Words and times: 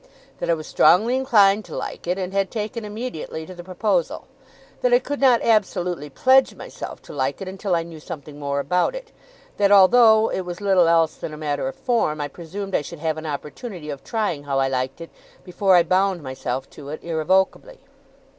That 0.39 0.49
I 0.49 0.55
was 0.55 0.65
strongly 0.65 1.15
inclined 1.15 1.63
to 1.65 1.77
like 1.77 2.07
it, 2.07 2.17
and 2.17 2.33
had 2.33 2.49
taken 2.49 2.83
immediately 2.83 3.45
to 3.45 3.53
the 3.53 3.63
proposal. 3.63 4.25
That 4.81 4.95
I 4.95 4.97
could 4.97 5.19
not 5.19 5.43
absolutely 5.43 6.09
pledge 6.09 6.55
myself 6.55 7.03
to 7.03 7.13
like 7.13 7.39
it, 7.39 7.47
until 7.47 7.75
I 7.75 7.83
knew 7.83 7.99
something 7.99 8.39
more 8.39 8.59
about 8.59 8.95
it. 8.95 9.11
That 9.57 9.71
although 9.71 10.31
it 10.31 10.41
was 10.41 10.59
little 10.59 10.87
else 10.87 11.13
than 11.17 11.35
a 11.35 11.37
matter 11.37 11.67
of 11.67 11.75
form, 11.75 12.19
I 12.19 12.29
presumed 12.29 12.73
I 12.73 12.81
should 12.81 12.97
have 12.97 13.17
an 13.19 13.27
opportunity 13.27 13.91
of 13.91 14.03
trying 14.03 14.45
how 14.45 14.57
I 14.57 14.69
liked 14.69 15.01
it, 15.01 15.11
before 15.43 15.75
I 15.75 15.83
bound 15.83 16.23
myself 16.23 16.67
to 16.71 16.89
it 16.89 17.03
irrevocably. 17.03 17.81